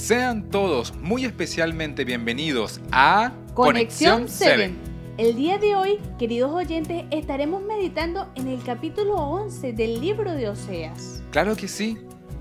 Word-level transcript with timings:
Sean 0.00 0.48
todos 0.48 0.94
muy 0.96 1.26
especialmente 1.26 2.06
bienvenidos 2.06 2.80
a 2.90 3.32
Conexión 3.52 4.30
7. 4.30 4.72
El 5.18 5.36
día 5.36 5.58
de 5.58 5.76
hoy, 5.76 6.00
queridos 6.18 6.52
oyentes, 6.52 7.04
estaremos 7.10 7.62
meditando 7.62 8.26
en 8.34 8.48
el 8.48 8.62
capítulo 8.62 9.16
11 9.16 9.74
del 9.74 10.00
libro 10.00 10.32
de 10.32 10.48
Oseas. 10.48 11.22
Claro 11.30 11.54
que 11.54 11.68
sí. 11.68 11.98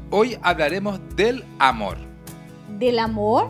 Hoy 0.10 0.38
hablaremos 0.42 1.02
del 1.18 1.44
amor. 1.60 1.98
¿Del 2.80 2.98
amor? 2.98 3.50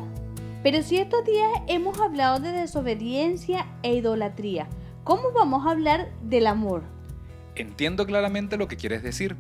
Pero 0.64 0.82
si 0.82 0.98
estos 0.98 1.23
días 1.23 1.52
hemos 1.68 2.00
hablado 2.00 2.39
de 2.39 2.52
desobediencia 2.52 3.68
e 3.84 3.94
idolatría, 3.94 4.68
¿cómo 5.04 5.32
vamos 5.34 5.68
a 5.68 5.70
hablar 5.70 6.10
del 6.23 6.48
amor? 6.48 6.82
Entiendo 7.54 8.07
claramente 8.07 8.57
lo 8.57 8.68
que 8.68 8.76
quieres 8.76 9.04
decir, 9.04 9.38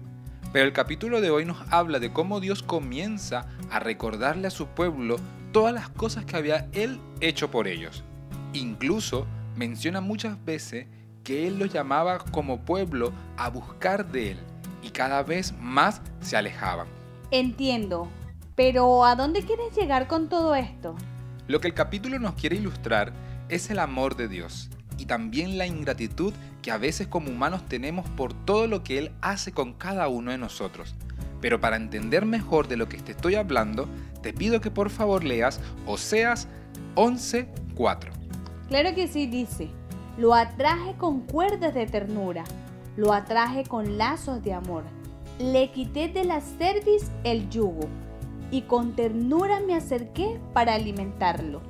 pero 0.51 0.65
el 0.65 0.73
capítulo 0.73 1.21
de 1.21 1.29
hoy 1.29 1.45
nos 1.45 1.57
habla 1.71 1.99
de 1.99 2.11
cómo 2.11 2.39
Dios 2.39 2.63
comienza 2.63 3.47
a 3.69 3.79
recordarle 3.79 4.47
a 4.47 4.51
su 4.51 4.67
pueblo 4.67 5.17
todas 5.51 5.73
las 5.73 5.89
cosas 5.89 6.25
que 6.25 6.35
había 6.35 6.67
Él 6.71 6.99
hecho 7.21 7.51
por 7.51 7.67
ellos. 7.67 8.03
Incluso 8.53 9.27
menciona 9.55 10.01
muchas 10.01 10.43
veces 10.43 10.87
que 11.23 11.47
Él 11.47 11.59
los 11.59 11.71
llamaba 11.71 12.19
como 12.19 12.61
pueblo 12.61 13.13
a 13.37 13.49
buscar 13.49 14.11
de 14.11 14.31
Él 14.31 14.39
y 14.81 14.89
cada 14.89 15.21
vez 15.21 15.53
más 15.59 16.01
se 16.21 16.37
alejaban. 16.37 16.87
Entiendo, 17.31 18.07
pero 18.55 19.05
¿a 19.05 19.15
dónde 19.15 19.43
quieres 19.43 19.75
llegar 19.75 20.07
con 20.07 20.29
todo 20.29 20.55
esto? 20.55 20.95
Lo 21.47 21.59
que 21.59 21.67
el 21.67 21.73
capítulo 21.73 22.17
nos 22.17 22.33
quiere 22.33 22.55
ilustrar 22.55 23.13
es 23.49 23.69
el 23.69 23.79
amor 23.79 24.15
de 24.15 24.27
Dios 24.27 24.69
y 24.99 25.05
también 25.05 25.57
la 25.57 25.65
ingratitud 25.65 26.33
que 26.61 26.71
a 26.71 26.77
veces 26.77 27.07
como 27.07 27.31
humanos 27.31 27.65
tenemos 27.67 28.07
por 28.09 28.33
todo 28.33 28.67
lo 28.67 28.83
que 28.83 28.97
Él 28.97 29.11
hace 29.21 29.51
con 29.53 29.73
cada 29.73 30.07
uno 30.09 30.31
de 30.31 30.37
nosotros. 30.37 30.93
Pero 31.41 31.61
para 31.61 31.77
entender 31.77 32.25
mejor 32.25 32.67
de 32.67 32.75
lo 32.75 32.89
que 32.89 32.97
te 32.97 33.13
estoy 33.13 33.35
hablando, 33.35 33.87
te 34.21 34.33
pido 34.33 34.59
que 34.59 34.71
por 34.71 34.89
favor 34.89 35.23
leas 35.23 35.61
Oseas 35.85 36.47
11:4. 36.95 38.11
Claro 38.67 38.93
que 38.93 39.07
sí, 39.07 39.25
dice, 39.25 39.69
lo 40.17 40.33
atraje 40.35 40.95
con 40.97 41.21
cuerdas 41.21 41.73
de 41.73 41.85
ternura, 41.85 42.43
lo 42.97 43.13
atraje 43.13 43.63
con 43.63 43.97
lazos 43.97 44.43
de 44.43 44.53
amor, 44.53 44.83
le 45.39 45.71
quité 45.71 46.09
de 46.09 46.25
la 46.25 46.41
cerviz 46.41 47.09
el 47.23 47.49
yugo, 47.49 47.87
y 48.51 48.63
con 48.63 48.95
ternura 48.95 49.61
me 49.61 49.75
acerqué 49.75 50.39
para 50.53 50.73
alimentarlo. 50.73 51.61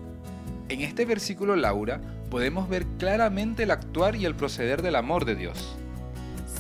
En 0.70 0.81
este 0.81 1.03
versículo, 1.03 1.56
Laura, 1.56 2.00
podemos 2.30 2.70
ver 2.70 2.86
claramente 3.00 3.64
el 3.64 3.72
actuar 3.72 4.16
y 4.16 4.25
el 4.25 4.36
proceder 4.36 4.84
del 4.84 4.95
amor 4.95 5.26
de 5.26 5.36
Dios. 5.36 5.76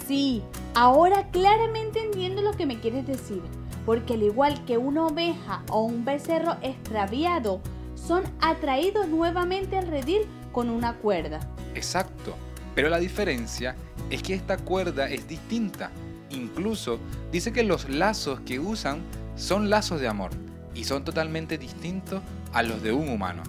Sí, 0.07 0.41
ahora 0.73 1.29
claramente 1.29 2.03
entiendo 2.03 2.41
lo 2.41 2.53
que 2.53 2.65
me 2.65 2.79
quieres 2.79 3.05
decir, 3.05 3.43
porque 3.85 4.15
al 4.15 4.23
igual 4.23 4.65
que 4.65 4.79
una 4.79 5.05
oveja 5.05 5.61
o 5.69 5.83
un 5.83 6.05
becerro 6.05 6.57
extraviado, 6.63 7.61
son 7.93 8.23
atraídos 8.41 9.07
nuevamente 9.07 9.77
al 9.77 9.87
redil 9.87 10.21
con 10.51 10.71
una 10.71 10.95
cuerda. 10.95 11.39
Exacto, 11.75 12.35
pero 12.73 12.89
la 12.89 12.97
diferencia 12.97 13.75
es 14.09 14.23
que 14.23 14.33
esta 14.33 14.57
cuerda 14.57 15.07
es 15.07 15.27
distinta. 15.27 15.91
Incluso 16.31 16.97
dice 17.31 17.53
que 17.53 17.61
los 17.61 17.87
lazos 17.87 18.39
que 18.39 18.59
usan 18.59 19.01
son 19.35 19.69
lazos 19.69 20.01
de 20.01 20.07
amor 20.07 20.31
y 20.73 20.85
son 20.85 21.03
totalmente 21.03 21.59
distintos 21.59 22.23
a 22.53 22.63
los 22.63 22.81
de 22.81 22.91
un 22.91 23.09
humano. 23.09 23.43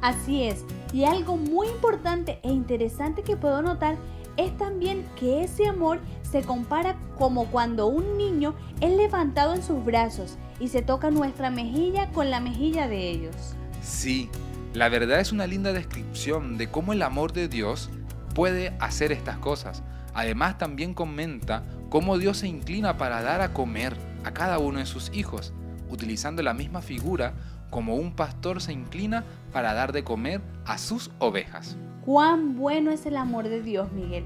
Así 0.00 0.44
es, 0.44 0.64
y 0.92 1.04
algo 1.04 1.36
muy 1.36 1.68
importante 1.68 2.38
e 2.42 2.50
interesante 2.52 3.22
que 3.22 3.36
puedo 3.36 3.62
notar 3.62 3.96
es 4.36 4.56
también 4.56 5.04
que 5.18 5.42
ese 5.42 5.66
amor 5.66 6.00
se 6.22 6.42
compara 6.42 6.96
como 7.18 7.46
cuando 7.46 7.86
un 7.86 8.18
niño 8.18 8.54
es 8.80 8.94
levantado 8.94 9.54
en 9.54 9.62
sus 9.62 9.84
brazos 9.84 10.36
y 10.60 10.68
se 10.68 10.82
toca 10.82 11.10
nuestra 11.10 11.50
mejilla 11.50 12.10
con 12.10 12.30
la 12.30 12.40
mejilla 12.40 12.88
de 12.88 13.10
ellos. 13.10 13.34
Sí, 13.82 14.28
la 14.74 14.88
verdad 14.88 15.20
es 15.20 15.32
una 15.32 15.46
linda 15.46 15.72
descripción 15.72 16.58
de 16.58 16.68
cómo 16.70 16.92
el 16.92 17.02
amor 17.02 17.32
de 17.32 17.48
Dios 17.48 17.88
puede 18.34 18.76
hacer 18.80 19.12
estas 19.12 19.38
cosas. 19.38 19.82
Además 20.12 20.58
también 20.58 20.92
comenta 20.92 21.62
cómo 21.88 22.18
Dios 22.18 22.38
se 22.38 22.48
inclina 22.48 22.98
para 22.98 23.22
dar 23.22 23.40
a 23.40 23.54
comer 23.54 23.96
a 24.24 24.32
cada 24.32 24.58
uno 24.58 24.78
de 24.78 24.86
sus 24.86 25.10
hijos, 25.14 25.52
utilizando 25.88 26.42
la 26.42 26.52
misma 26.52 26.82
figura 26.82 27.34
como 27.70 27.94
un 27.94 28.12
pastor 28.12 28.60
se 28.60 28.72
inclina 28.72 29.24
para 29.52 29.74
dar 29.74 29.92
de 29.92 30.04
comer 30.04 30.40
a 30.64 30.78
sus 30.78 31.10
ovejas. 31.18 31.76
Cuán 32.04 32.56
bueno 32.56 32.90
es 32.90 33.06
el 33.06 33.16
amor 33.16 33.48
de 33.48 33.62
Dios, 33.62 33.92
Miguel, 33.92 34.24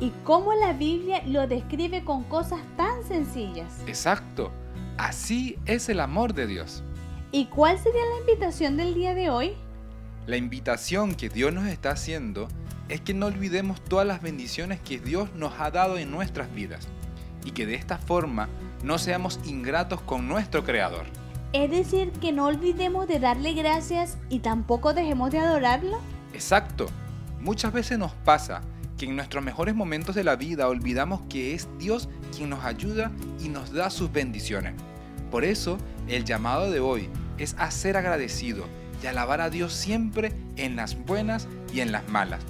y 0.00 0.12
cómo 0.24 0.52
la 0.54 0.72
Biblia 0.72 1.22
lo 1.26 1.46
describe 1.46 2.04
con 2.04 2.24
cosas 2.24 2.60
tan 2.76 3.02
sencillas. 3.04 3.82
Exacto, 3.86 4.52
así 4.98 5.58
es 5.66 5.88
el 5.88 6.00
amor 6.00 6.34
de 6.34 6.46
Dios. 6.46 6.82
¿Y 7.32 7.46
cuál 7.46 7.78
sería 7.78 8.02
la 8.14 8.20
invitación 8.20 8.76
del 8.76 8.94
día 8.94 9.14
de 9.14 9.30
hoy? 9.30 9.54
La 10.26 10.36
invitación 10.36 11.14
que 11.14 11.28
Dios 11.28 11.52
nos 11.52 11.66
está 11.66 11.90
haciendo 11.90 12.48
es 12.88 13.00
que 13.00 13.14
no 13.14 13.26
olvidemos 13.26 13.80
todas 13.82 14.06
las 14.06 14.22
bendiciones 14.22 14.80
que 14.80 14.98
Dios 14.98 15.28
nos 15.34 15.54
ha 15.58 15.70
dado 15.70 15.98
en 15.98 16.10
nuestras 16.10 16.52
vidas 16.54 16.88
y 17.44 17.50
que 17.50 17.66
de 17.66 17.74
esta 17.74 17.98
forma 17.98 18.48
no 18.82 18.98
seamos 18.98 19.40
ingratos 19.44 20.00
con 20.00 20.28
nuestro 20.28 20.64
Creador. 20.64 21.06
Es 21.56 21.70
decir, 21.70 22.10
que 22.20 22.32
no 22.32 22.44
olvidemos 22.44 23.08
de 23.08 23.18
darle 23.18 23.54
gracias 23.54 24.18
y 24.28 24.40
tampoco 24.40 24.92
dejemos 24.92 25.30
de 25.30 25.38
adorarlo. 25.38 25.98
Exacto. 26.34 26.84
Muchas 27.40 27.72
veces 27.72 27.98
nos 27.98 28.12
pasa 28.12 28.60
que 28.98 29.06
en 29.06 29.16
nuestros 29.16 29.42
mejores 29.42 29.74
momentos 29.74 30.14
de 30.14 30.22
la 30.22 30.36
vida 30.36 30.68
olvidamos 30.68 31.22
que 31.30 31.54
es 31.54 31.66
Dios 31.78 32.10
quien 32.36 32.50
nos 32.50 32.62
ayuda 32.62 33.10
y 33.42 33.48
nos 33.48 33.72
da 33.72 33.88
sus 33.88 34.12
bendiciones. 34.12 34.74
Por 35.30 35.44
eso, 35.44 35.78
el 36.08 36.26
llamado 36.26 36.70
de 36.70 36.80
hoy 36.80 37.08
es 37.38 37.56
a 37.58 37.70
ser 37.70 37.96
agradecido 37.96 38.66
y 39.02 39.06
alabar 39.06 39.40
a 39.40 39.48
Dios 39.48 39.72
siempre 39.72 40.34
en 40.56 40.76
las 40.76 41.06
buenas 41.06 41.48
y 41.72 41.80
en 41.80 41.90
las 41.90 42.06
malas, 42.10 42.42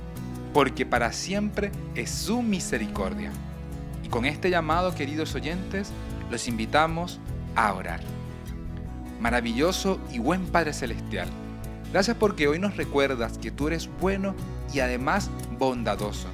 porque 0.53 0.85
para 0.85 1.13
siempre 1.13 1.71
es 1.95 2.11
su 2.11 2.43
misericordia. 2.43 3.31
Y 4.03 4.09
con 4.09 4.25
este 4.25 4.51
llamado, 4.51 4.97
queridos 4.97 5.37
oyentes, 5.37 5.93
los 6.29 6.49
invitamos 6.49 7.21
a 7.55 7.73
orar 7.73 8.16
maravilloso 9.21 9.99
y 10.13 10.19
buen 10.19 10.47
Padre 10.47 10.73
Celestial. 10.73 11.29
Gracias 11.93 12.17
porque 12.17 12.49
hoy 12.49 12.59
nos 12.59 12.77
recuerdas 12.77 13.39
que 13.39 13.51
tú 13.51 13.69
eres 13.69 13.89
bueno 14.01 14.35
y 14.73 14.81
además 14.81 15.31
bondadoso, 15.59 16.29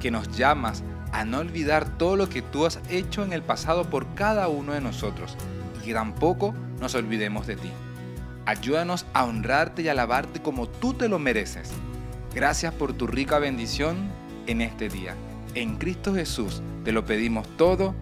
que 0.00 0.10
nos 0.10 0.28
llamas 0.36 0.82
a 1.12 1.24
no 1.24 1.38
olvidar 1.38 1.96
todo 1.96 2.16
lo 2.16 2.28
que 2.28 2.42
tú 2.42 2.66
has 2.66 2.80
hecho 2.90 3.24
en 3.24 3.32
el 3.32 3.42
pasado 3.42 3.84
por 3.84 4.14
cada 4.14 4.48
uno 4.48 4.72
de 4.72 4.80
nosotros 4.80 5.36
y 5.80 5.86
que 5.86 5.94
tampoco 5.94 6.54
nos 6.80 6.94
olvidemos 6.94 7.46
de 7.46 7.56
ti. 7.56 7.70
Ayúdanos 8.46 9.06
a 9.12 9.24
honrarte 9.24 9.82
y 9.82 9.88
alabarte 9.88 10.40
como 10.40 10.68
tú 10.68 10.94
te 10.94 11.08
lo 11.08 11.18
mereces. 11.18 11.70
Gracias 12.34 12.72
por 12.74 12.92
tu 12.92 13.06
rica 13.06 13.38
bendición 13.38 13.96
en 14.46 14.60
este 14.60 14.88
día. 14.88 15.14
En 15.54 15.76
Cristo 15.76 16.14
Jesús 16.14 16.62
te 16.84 16.92
lo 16.92 17.04
pedimos 17.04 17.46
todo. 17.56 17.94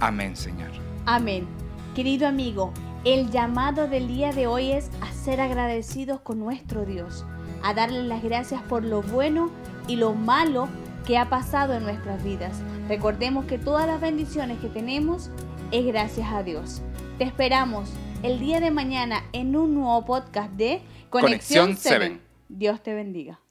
Amén, 0.00 0.36
Señor. 0.36 0.70
Amén. 1.06 1.46
Querido 1.94 2.26
amigo, 2.26 2.72
el 3.04 3.30
llamado 3.30 3.86
del 3.86 4.08
día 4.08 4.32
de 4.32 4.46
hoy 4.46 4.72
es 4.72 4.90
a 5.02 5.12
ser 5.12 5.40
agradecidos 5.40 6.20
con 6.20 6.38
nuestro 6.38 6.86
Dios, 6.86 7.26
a 7.62 7.74
darle 7.74 8.02
las 8.02 8.22
gracias 8.22 8.62
por 8.62 8.82
lo 8.82 9.02
bueno 9.02 9.50
y 9.86 9.96
lo 9.96 10.14
malo 10.14 10.68
que 11.06 11.18
ha 11.18 11.28
pasado 11.28 11.74
en 11.74 11.82
nuestras 11.82 12.24
vidas. 12.24 12.62
Recordemos 12.88 13.44
que 13.44 13.58
todas 13.58 13.86
las 13.86 14.00
bendiciones 14.00 14.58
que 14.58 14.68
tenemos 14.68 15.30
es 15.70 15.84
gracias 15.84 16.32
a 16.32 16.42
Dios. 16.42 16.80
Te 17.18 17.24
esperamos 17.24 17.90
el 18.22 18.40
día 18.40 18.60
de 18.60 18.70
mañana 18.70 19.22
en 19.32 19.54
un 19.54 19.74
nuevo 19.74 20.02
podcast 20.06 20.52
de 20.52 20.80
Conexión 21.10 21.76
7. 21.76 22.20
Dios 22.48 22.82
te 22.82 22.94
bendiga. 22.94 23.43